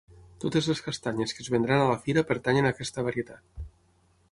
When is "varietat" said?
3.11-3.65